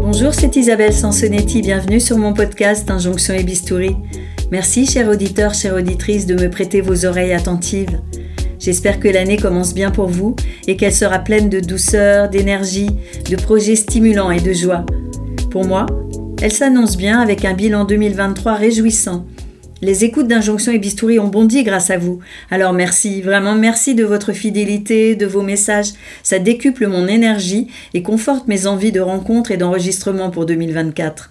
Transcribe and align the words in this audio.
Bonjour, 0.00 0.32
c'est 0.32 0.56
Isabelle 0.56 0.92
Sansonetti, 0.92 1.62
bienvenue 1.62 2.00
sur 2.00 2.16
mon 2.16 2.32
podcast 2.32 2.90
Injonction 2.90 3.34
et 3.34 3.42
Bistouri. 3.42 3.96
Merci, 4.50 4.86
chers 4.86 5.08
auditeurs, 5.08 5.54
chères 5.54 5.74
auditrices, 5.74 6.26
de 6.26 6.34
me 6.34 6.48
prêter 6.48 6.80
vos 6.80 7.04
oreilles 7.04 7.32
attentives. 7.32 8.00
J'espère 8.58 8.98
que 8.98 9.08
l'année 9.08 9.36
commence 9.36 9.74
bien 9.74 9.90
pour 9.90 10.08
vous 10.08 10.34
et 10.66 10.76
qu'elle 10.76 10.94
sera 10.94 11.18
pleine 11.18 11.48
de 11.48 11.60
douceur, 11.60 12.28
d'énergie, 12.30 12.90
de 13.28 13.36
projets 13.36 13.76
stimulants 13.76 14.30
et 14.30 14.40
de 14.40 14.52
joie. 14.52 14.86
Pour 15.50 15.66
moi, 15.66 15.86
elle 16.40 16.52
s'annonce 16.52 16.96
bien 16.96 17.20
avec 17.20 17.44
un 17.44 17.54
bilan 17.54 17.84
2023 17.84 18.54
réjouissant. 18.54 19.26
Les 19.86 20.02
écoutes 20.02 20.26
d'Injonction 20.26 20.72
et 20.72 20.80
Bistouri 20.80 21.20
ont 21.20 21.28
bondi 21.28 21.62
grâce 21.62 21.90
à 21.90 21.96
vous. 21.96 22.18
Alors 22.50 22.72
merci, 22.72 23.22
vraiment 23.22 23.54
merci 23.54 23.94
de 23.94 24.02
votre 24.02 24.32
fidélité, 24.32 25.14
de 25.14 25.26
vos 25.26 25.42
messages. 25.42 25.92
Ça 26.24 26.40
décuple 26.40 26.88
mon 26.88 27.06
énergie 27.06 27.68
et 27.94 28.02
conforte 28.02 28.48
mes 28.48 28.66
envies 28.66 28.90
de 28.90 28.98
rencontres 28.98 29.52
et 29.52 29.56
d'enregistrement 29.56 30.30
pour 30.30 30.44
2024. 30.44 31.30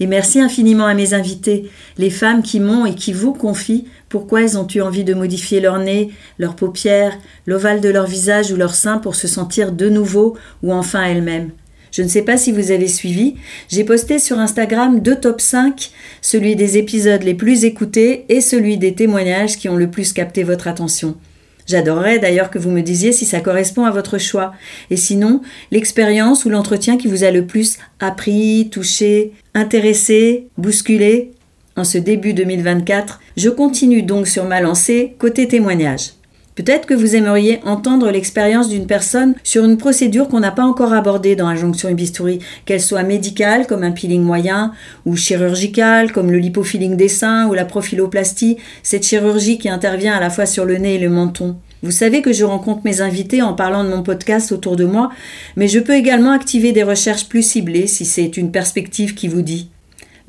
Et 0.00 0.06
merci 0.06 0.40
infiniment 0.40 0.86
à 0.86 0.94
mes 0.94 1.12
invités, 1.12 1.68
les 1.98 2.08
femmes 2.08 2.42
qui 2.42 2.58
m'ont 2.58 2.86
et 2.86 2.94
qui 2.94 3.12
vous 3.12 3.34
confient 3.34 3.86
pourquoi 4.08 4.44
elles 4.44 4.56
ont 4.56 4.66
eu 4.74 4.80
envie 4.80 5.04
de 5.04 5.12
modifier 5.12 5.60
leur 5.60 5.78
nez, 5.78 6.10
leurs 6.38 6.56
paupières, 6.56 7.18
l'ovale 7.44 7.82
de 7.82 7.90
leur 7.90 8.06
visage 8.06 8.50
ou 8.50 8.56
leur 8.56 8.74
sein 8.74 8.96
pour 8.96 9.14
se 9.14 9.28
sentir 9.28 9.72
de 9.72 9.90
nouveau 9.90 10.38
ou 10.62 10.72
enfin 10.72 11.02
elles-mêmes. 11.02 11.50
Je 11.90 12.02
ne 12.02 12.08
sais 12.08 12.22
pas 12.22 12.36
si 12.36 12.52
vous 12.52 12.70
avez 12.70 12.88
suivi, 12.88 13.34
j'ai 13.68 13.84
posté 13.84 14.18
sur 14.18 14.38
Instagram 14.38 15.00
deux 15.00 15.16
top 15.16 15.40
5, 15.40 15.90
celui 16.20 16.56
des 16.56 16.78
épisodes 16.78 17.22
les 17.22 17.34
plus 17.34 17.64
écoutés 17.64 18.24
et 18.28 18.40
celui 18.40 18.78
des 18.78 18.94
témoignages 18.94 19.56
qui 19.56 19.68
ont 19.68 19.76
le 19.76 19.90
plus 19.90 20.12
capté 20.12 20.42
votre 20.42 20.68
attention. 20.68 21.16
J'adorerais 21.66 22.18
d'ailleurs 22.18 22.50
que 22.50 22.58
vous 22.58 22.70
me 22.70 22.80
disiez 22.80 23.12
si 23.12 23.24
ça 23.24 23.40
correspond 23.40 23.84
à 23.84 23.90
votre 23.90 24.18
choix, 24.18 24.52
et 24.90 24.96
sinon 24.96 25.40
l'expérience 25.70 26.44
ou 26.44 26.50
l'entretien 26.50 26.96
qui 26.96 27.06
vous 27.06 27.22
a 27.22 27.30
le 27.30 27.46
plus 27.46 27.78
appris, 28.00 28.68
touché, 28.70 29.32
intéressé, 29.54 30.48
bousculé. 30.58 31.30
En 31.76 31.84
ce 31.84 31.98
début 31.98 32.34
2024, 32.34 33.20
je 33.36 33.48
continue 33.48 34.02
donc 34.02 34.26
sur 34.26 34.44
ma 34.44 34.60
lancée 34.60 35.14
côté 35.18 35.46
témoignage. 35.46 36.10
Peut-être 36.60 36.84
que 36.84 36.92
vous 36.92 37.16
aimeriez 37.16 37.58
entendre 37.64 38.10
l'expérience 38.10 38.68
d'une 38.68 38.86
personne 38.86 39.34
sur 39.44 39.64
une 39.64 39.78
procédure 39.78 40.28
qu'on 40.28 40.40
n'a 40.40 40.50
pas 40.50 40.66
encore 40.66 40.92
abordée 40.92 41.34
dans 41.34 41.46
Injonction 41.46 41.88
et 41.88 41.94
Bistouri, 41.94 42.40
qu'elle 42.66 42.82
soit 42.82 43.02
médicale 43.02 43.66
comme 43.66 43.82
un 43.82 43.92
peeling 43.92 44.22
moyen 44.22 44.72
ou 45.06 45.16
chirurgicale 45.16 46.12
comme 46.12 46.30
le 46.30 46.36
lipofilling 46.36 46.98
des 46.98 47.08
seins 47.08 47.48
ou 47.48 47.54
la 47.54 47.64
profiloplastie, 47.64 48.58
cette 48.82 49.06
chirurgie 49.06 49.56
qui 49.56 49.70
intervient 49.70 50.14
à 50.14 50.20
la 50.20 50.28
fois 50.28 50.44
sur 50.44 50.66
le 50.66 50.76
nez 50.76 50.96
et 50.96 50.98
le 50.98 51.08
menton. 51.08 51.56
Vous 51.82 51.92
savez 51.92 52.20
que 52.20 52.34
je 52.34 52.44
rencontre 52.44 52.82
mes 52.84 53.00
invités 53.00 53.40
en 53.40 53.54
parlant 53.54 53.82
de 53.82 53.88
mon 53.88 54.02
podcast 54.02 54.52
autour 54.52 54.76
de 54.76 54.84
moi, 54.84 55.08
mais 55.56 55.66
je 55.66 55.80
peux 55.80 55.94
également 55.94 56.32
activer 56.32 56.72
des 56.72 56.82
recherches 56.82 57.26
plus 57.26 57.42
ciblées 57.42 57.86
si 57.86 58.04
c'est 58.04 58.36
une 58.36 58.52
perspective 58.52 59.14
qui 59.14 59.28
vous 59.28 59.40
dit. 59.40 59.70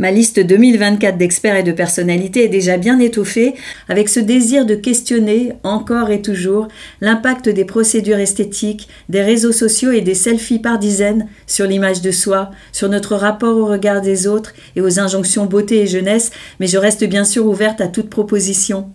Ma 0.02 0.10
liste 0.10 0.40
2024 0.40 1.16
d'experts 1.16 1.58
et 1.58 1.62
de 1.62 1.72
personnalités 1.72 2.46
est 2.46 2.50
déjà 2.50 2.78
bien 2.78 2.98
étoffée 2.98 3.54
avec 3.88 4.10
ce 4.10 4.20
désir 4.20 4.66
de 4.66 4.74
questionner 4.74 5.54
encore 5.62 6.10
et 6.10 6.24
toujours 6.24 6.70
l'impact 7.02 7.50
des 7.50 7.66
procédures 7.66 8.18
esthétiques, 8.18 8.88
des 9.10 9.22
réseaux 9.22 9.52
sociaux 9.52 9.92
et 9.92 10.02
des 10.02 10.16
selfies 10.16 10.58
par 10.58 10.80
dizaines 10.80 11.28
sur 11.46 11.68
l'image 11.68 12.02
de 12.02 12.10
soi, 12.10 12.50
sur 12.72 12.90
notre 12.90 13.16
rapport 13.16 13.56
au 13.56 13.68
regard 13.68 14.02
des 14.02 14.26
autres 14.26 14.54
et 14.76 14.82
aux 14.82 15.00
injonctions 15.00 15.46
beauté 15.46 15.82
et 15.82 15.88
jeunesse, 15.88 16.32
mais 16.60 16.66
je 16.66 16.80
reste 16.80 17.04
bien 17.04 17.24
sûr 17.24 17.46
ouverte 17.46 17.80
à 17.80 17.88
toute 17.88 18.10
proposition. 18.10 18.90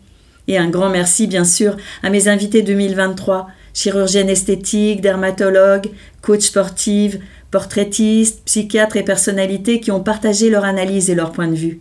Et 0.49 0.59
un 0.59 0.69
grand 0.69 0.91
merci 0.91 1.29
bien 1.29 1.45
sûr 1.45 1.77
à 2.03 2.11
mes 2.11 2.27
invités 2.27 2.63
2023, 2.63 3.47
chirurgienne 3.77 4.31
esthétique, 4.31 5.03
dermatologue, 5.03 5.89
coach 6.23 6.41
sportive, 6.41 7.21
portraitistes, 7.51 8.43
psychiatres 8.47 8.97
et 8.97 9.05
personnalités 9.05 9.81
qui 9.81 9.91
ont 9.91 10.03
partagé 10.03 10.49
leur 10.49 10.65
analyse 10.65 11.11
et 11.11 11.15
leur 11.15 11.31
point 11.31 11.47
de 11.47 11.55
vue. 11.55 11.81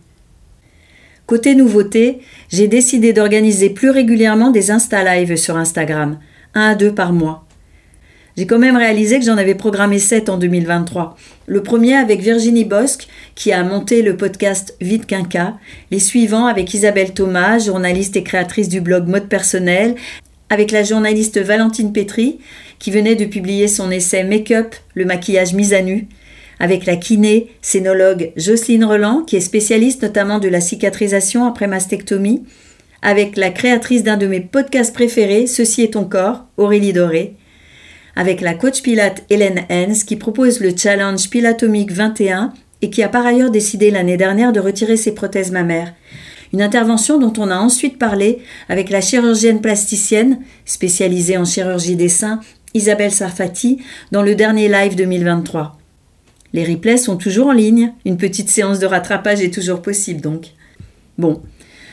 Côté 1.26 1.56
nouveauté, 1.56 2.20
j'ai 2.50 2.68
décidé 2.68 3.14
d'organiser 3.14 3.70
plus 3.70 3.90
régulièrement 3.90 4.52
des 4.52 4.72
Insta 4.72 5.04
Live 5.04 5.38
sur 5.38 5.56
Instagram, 5.56 6.20
un 6.54 6.72
à 6.72 6.76
deux 6.76 6.94
par 6.94 7.14
mois. 7.14 7.46
J'ai 8.38 8.46
quand 8.46 8.60
même 8.60 8.76
réalisé 8.76 9.18
que 9.18 9.26
j'en 9.26 9.38
avais 9.38 9.56
programmé 9.56 9.98
sept 9.98 10.28
en 10.28 10.38
2023. 10.38 11.16
Le 11.48 11.64
premier 11.64 11.96
avec 11.96 12.20
Virginie 12.20 12.66
Bosque, 12.66 13.08
qui 13.34 13.54
a 13.54 13.64
monté 13.64 14.02
le 14.02 14.18
podcast 14.18 14.76
Vite 14.82 15.06
Quinca. 15.06 15.54
Les 15.90 16.00
suivants 16.00 16.46
avec 16.46 16.74
Isabelle 16.74 17.14
Thomas, 17.14 17.60
journaliste 17.60 18.18
et 18.18 18.24
créatrice 18.24 18.68
du 18.68 18.82
blog 18.82 19.08
Mode 19.08 19.30
Personnel, 19.30 19.96
avec 20.50 20.72
la 20.72 20.84
journaliste 20.84 21.40
Valentine 21.40 21.94
Petri, 21.94 22.40
qui 22.80 22.92
venait 22.92 23.16
de 23.16 23.26
publier 23.26 23.68
son 23.68 23.92
essai 23.92 24.24
Make-up, 24.24 24.76
le 24.94 25.06
maquillage 25.06 25.54
mis 25.54 25.74
à 25.74 25.82
nu, 25.82 26.08
avec 26.60 26.86
la 26.86 26.96
kiné 26.96 27.48
scénologue 27.62 28.32
Jocelyne 28.38 28.86
Roland, 28.86 29.24
qui 29.26 29.36
est 29.36 29.42
spécialiste 29.42 30.04
notamment 30.04 30.40
de 30.40 30.48
la 30.48 30.62
cicatrisation 30.62 31.46
après 31.46 31.68
mastectomie, 31.68 32.44
avec 33.02 33.38
la 33.38 33.50
créatrice 33.50 34.04
d'un 34.04 34.18
de 34.18 34.28
mes 34.28 34.40
podcasts 34.40 34.94
préférés, 34.94 35.48
Ceci 35.48 35.84
est 35.84 35.94
ton 35.94 36.06
corps, 36.06 36.46
Aurélie 36.58 36.94
Doré, 36.94 37.36
avec 38.16 38.42
la 38.42 38.54
coach 38.54 38.82
pilate 38.82 39.24
Hélène 39.30 39.66
Hens, 39.70 40.04
qui 40.04 40.16
propose 40.16 40.60
le 40.60 40.76
challenge 40.76 41.30
Pilatomique 41.30 41.92
21 41.92 42.54
et 42.82 42.90
qui 42.90 43.04
a 43.04 43.10
par 43.10 43.26
ailleurs 43.26 43.52
décidé 43.52 43.92
l'année 43.92 44.18
dernière 44.18 44.54
de 44.54 44.60
retirer 44.60 44.98
ses 44.98 45.14
prothèses 45.14 45.52
mammaires. 45.52 45.94
Une 46.56 46.62
intervention 46.62 47.20
dont 47.20 47.34
on 47.38 47.52
a 47.52 47.58
ensuite 47.58 48.00
parlé 48.00 48.40
avec 48.70 48.90
la 48.90 49.02
chirurgienne 49.02 49.60
plasticienne, 49.60 50.40
spécialisée 50.64 51.36
en 51.36 51.44
chirurgie 51.44 51.98
des 51.98 52.08
seins, 52.08 52.40
Isabelle 52.74 53.12
Sarfati, 53.12 53.82
dans 54.14 54.22
le 54.22 54.36
dernier 54.36 54.70
live 54.70 54.96
2023. 54.96 55.78
Les 56.54 56.64
replays 56.64 56.96
sont 56.96 57.18
toujours 57.18 57.48
en 57.48 57.52
ligne, 57.52 57.92
une 58.06 58.16
petite 58.16 58.48
séance 58.48 58.80
de 58.80 58.86
rattrapage 58.86 59.42
est 59.42 59.54
toujours 59.54 59.82
possible 59.82 60.22
donc. 60.22 60.52
Bon, 61.18 61.42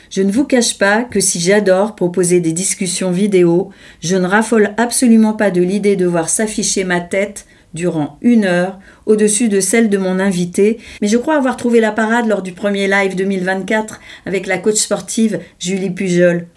je 0.09 0.21
ne 0.21 0.31
vous 0.31 0.45
cache 0.45 0.77
pas 0.77 1.03
que 1.03 1.19
si 1.19 1.41
j'adore 1.41 1.93
proposer 1.93 2.39
des 2.39 2.53
discussions 2.53 3.11
vidéo, 3.11 3.69
je 3.99 4.15
ne 4.15 4.25
raffole 4.25 4.75
absolument 4.77 5.33
pas 5.33 5.51
de 5.51 5.61
l'idée 5.61 5.97
de 5.97 6.05
voir 6.05 6.29
s'afficher 6.29 6.85
ma 6.85 7.01
tête 7.01 7.47
durant 7.73 8.17
une 8.21 8.45
heure 8.45 8.79
au-dessus 9.05 9.49
de 9.49 9.59
celle 9.59 9.89
de 9.89 9.97
mon 9.97 10.19
invité, 10.19 10.77
mais 11.01 11.07
je 11.07 11.17
crois 11.17 11.37
avoir 11.37 11.57
trouvé 11.57 11.79
la 11.79 11.91
parade 11.91 12.27
lors 12.27 12.41
du 12.41 12.51
premier 12.51 12.87
live 12.87 13.15
2024 13.15 13.99
avec 14.25 14.47
la 14.47 14.57
coach 14.57 14.75
sportive 14.75 15.39
Julie 15.59 15.91
Pujol. 15.91 16.47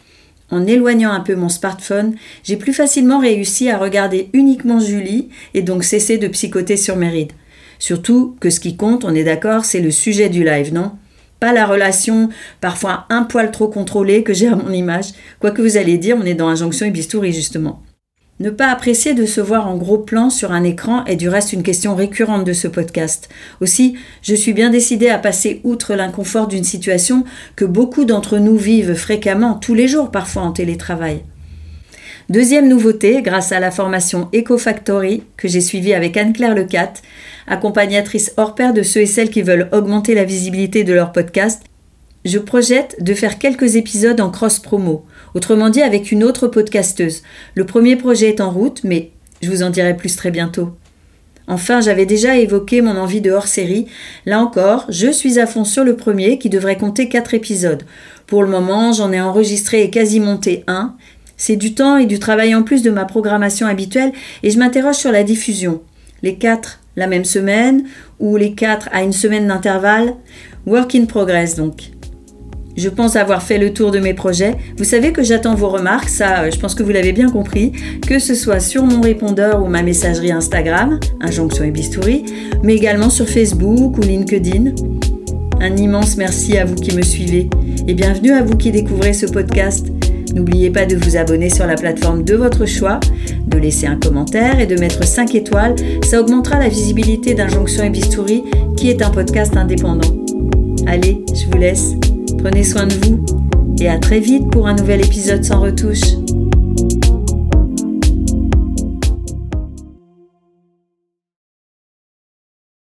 En 0.50 0.66
éloignant 0.66 1.10
un 1.10 1.20
peu 1.20 1.34
mon 1.34 1.48
smartphone, 1.48 2.14
j'ai 2.44 2.56
plus 2.56 2.72
facilement 2.72 3.18
réussi 3.18 3.68
à 3.68 3.78
regarder 3.78 4.30
uniquement 4.32 4.78
Julie 4.78 5.28
et 5.54 5.62
donc 5.62 5.82
cesser 5.82 6.18
de 6.18 6.28
psychoter 6.28 6.76
sur 6.76 6.96
mes 6.96 7.08
rides. 7.08 7.32
Surtout 7.78 8.36
que 8.40 8.50
ce 8.50 8.60
qui 8.60 8.76
compte, 8.76 9.04
on 9.04 9.14
est 9.14 9.24
d'accord, 9.24 9.64
c'est 9.64 9.80
le 9.80 9.90
sujet 9.90 10.28
du 10.28 10.44
live, 10.44 10.72
non? 10.72 10.92
Pas 11.40 11.52
la 11.52 11.66
relation, 11.66 12.30
parfois 12.60 13.06
un 13.10 13.24
poil 13.24 13.50
trop 13.50 13.68
contrôlée 13.68 14.22
que 14.22 14.32
j'ai 14.32 14.46
à 14.46 14.56
mon 14.56 14.72
image. 14.72 15.12
Quoi 15.40 15.50
que 15.50 15.60
vous 15.60 15.76
allez 15.76 15.98
dire, 15.98 16.16
on 16.18 16.24
est 16.24 16.34
dans 16.34 16.48
Injonction 16.48 16.86
et 16.86 16.90
Bistouri 16.90 17.32
justement. 17.32 17.82
Ne 18.38 18.50
pas 18.50 18.68
apprécier 18.68 19.14
de 19.14 19.24
se 19.24 19.40
voir 19.40 19.66
en 19.66 19.76
gros 19.76 19.96
plan 19.96 20.28
sur 20.28 20.52
un 20.52 20.62
écran 20.62 21.06
est 21.06 21.16
du 21.16 21.30
reste 21.30 21.54
une 21.54 21.62
question 21.62 21.94
récurrente 21.94 22.44
de 22.44 22.52
ce 22.52 22.68
podcast. 22.68 23.30
Aussi, 23.62 23.96
je 24.20 24.34
suis 24.34 24.52
bien 24.52 24.68
décidée 24.68 25.08
à 25.08 25.18
passer 25.18 25.62
outre 25.64 25.94
l'inconfort 25.94 26.46
d'une 26.46 26.62
situation 26.62 27.24
que 27.56 27.64
beaucoup 27.64 28.04
d'entre 28.04 28.38
nous 28.38 28.58
vivent 28.58 28.94
fréquemment, 28.94 29.54
tous 29.54 29.72
les 29.72 29.88
jours 29.88 30.10
parfois 30.10 30.42
en 30.42 30.52
télétravail. 30.52 31.22
Deuxième 32.28 32.68
nouveauté, 32.68 33.22
grâce 33.22 33.52
à 33.52 33.60
la 33.60 33.70
formation 33.70 34.28
EcoFactory 34.34 35.22
que 35.38 35.48
j'ai 35.48 35.62
suivie 35.62 35.94
avec 35.94 36.16
Anne-Claire 36.18 36.54
Lecat, 36.54 36.92
accompagnatrice 37.46 38.34
hors 38.36 38.54
pair 38.54 38.74
de 38.74 38.82
ceux 38.82 39.00
et 39.00 39.06
celles 39.06 39.30
qui 39.30 39.42
veulent 39.42 39.68
augmenter 39.72 40.14
la 40.14 40.24
visibilité 40.24 40.84
de 40.84 40.92
leur 40.92 41.12
podcast, 41.12 41.62
je 42.26 42.38
projette 42.38 42.96
de 43.02 43.14
faire 43.14 43.38
quelques 43.38 43.76
épisodes 43.76 44.20
en 44.20 44.30
cross-promo, 44.30 45.04
autrement 45.34 45.70
dit 45.70 45.82
avec 45.82 46.12
une 46.12 46.24
autre 46.24 46.48
podcasteuse. 46.48 47.22
Le 47.54 47.64
premier 47.64 47.96
projet 47.96 48.28
est 48.28 48.40
en 48.40 48.50
route, 48.50 48.82
mais 48.84 49.10
je 49.42 49.50
vous 49.50 49.62
en 49.62 49.70
dirai 49.70 49.96
plus 49.96 50.16
très 50.16 50.30
bientôt. 50.30 50.70
Enfin, 51.48 51.80
j'avais 51.80 52.06
déjà 52.06 52.36
évoqué 52.36 52.80
mon 52.80 52.96
envie 52.96 53.20
de 53.20 53.30
hors-série. 53.30 53.86
Là 54.24 54.40
encore, 54.40 54.84
je 54.88 55.10
suis 55.12 55.38
à 55.38 55.46
fond 55.46 55.64
sur 55.64 55.84
le 55.84 55.94
premier 55.94 56.38
qui 56.38 56.50
devrait 56.50 56.76
compter 56.76 57.08
4 57.08 57.34
épisodes. 57.34 57.84
Pour 58.26 58.42
le 58.42 58.48
moment, 58.48 58.92
j'en 58.92 59.12
ai 59.12 59.20
enregistré 59.20 59.84
et 59.84 59.90
quasi 59.90 60.18
monté 60.18 60.64
un. 60.66 60.96
C'est 61.36 61.56
du 61.56 61.74
temps 61.74 61.98
et 61.98 62.06
du 62.06 62.18
travail 62.18 62.54
en 62.54 62.64
plus 62.64 62.82
de 62.82 62.90
ma 62.90 63.04
programmation 63.04 63.68
habituelle 63.68 64.12
et 64.42 64.50
je 64.50 64.58
m'interroge 64.58 64.96
sur 64.96 65.12
la 65.12 65.22
diffusion. 65.22 65.82
Les 66.22 66.36
4 66.36 66.80
la 66.96 67.06
même 67.06 67.26
semaine 67.26 67.84
ou 68.18 68.36
les 68.36 68.54
4 68.54 68.88
à 68.90 69.02
une 69.02 69.12
semaine 69.12 69.46
d'intervalle? 69.46 70.14
Work 70.66 70.94
in 70.94 71.04
progress 71.04 71.54
donc. 71.54 71.95
Je 72.76 72.90
pense 72.90 73.16
avoir 73.16 73.42
fait 73.42 73.56
le 73.56 73.72
tour 73.72 73.90
de 73.90 73.98
mes 73.98 74.12
projets. 74.12 74.54
Vous 74.76 74.84
savez 74.84 75.12
que 75.12 75.22
j'attends 75.22 75.54
vos 75.54 75.68
remarques, 75.68 76.10
ça 76.10 76.42
euh, 76.42 76.50
je 76.52 76.58
pense 76.58 76.74
que 76.74 76.82
vous 76.82 76.90
l'avez 76.90 77.12
bien 77.12 77.30
compris, 77.30 77.72
que 78.06 78.18
ce 78.18 78.34
soit 78.34 78.60
sur 78.60 78.84
mon 78.84 79.00
répondeur 79.00 79.62
ou 79.62 79.68
ma 79.68 79.82
messagerie 79.82 80.30
Instagram, 80.30 81.00
Injonction 81.20 81.64
et 81.64 81.70
Bistouri, 81.70 82.24
mais 82.62 82.74
également 82.74 83.08
sur 83.08 83.26
Facebook 83.26 83.96
ou 83.96 84.00
LinkedIn. 84.02 84.74
Un 85.60 85.76
immense 85.76 86.18
merci 86.18 86.58
à 86.58 86.66
vous 86.66 86.74
qui 86.74 86.94
me 86.94 87.02
suivez 87.02 87.48
et 87.88 87.94
bienvenue 87.94 88.32
à 88.32 88.42
vous 88.42 88.56
qui 88.56 88.70
découvrez 88.70 89.14
ce 89.14 89.24
podcast. 89.24 89.86
N'oubliez 90.34 90.68
pas 90.68 90.84
de 90.84 90.96
vous 90.96 91.16
abonner 91.16 91.48
sur 91.48 91.66
la 91.66 91.76
plateforme 91.76 92.24
de 92.24 92.34
votre 92.34 92.66
choix, 92.66 93.00
de 93.46 93.56
laisser 93.56 93.86
un 93.86 93.96
commentaire 93.96 94.60
et 94.60 94.66
de 94.66 94.78
mettre 94.78 95.02
5 95.02 95.34
étoiles, 95.34 95.76
ça 96.04 96.20
augmentera 96.20 96.58
la 96.58 96.68
visibilité 96.68 97.32
d'Injonction 97.32 97.84
et 97.84 97.90
Bistouri 97.90 98.44
qui 98.76 98.90
est 98.90 99.00
un 99.00 99.10
podcast 99.10 99.56
indépendant. 99.56 100.14
Allez, 100.86 101.24
je 101.34 101.46
vous 101.46 101.56
laisse. 101.58 101.94
Prenez 102.38 102.64
soin 102.64 102.86
de 102.86 102.94
vous 102.94 103.24
et 103.80 103.88
à 103.88 103.98
très 103.98 104.20
vite 104.20 104.50
pour 104.50 104.66
un 104.66 104.74
nouvel 104.74 105.04
épisode 105.04 105.44
sans 105.44 105.60
retouche. 105.60 106.02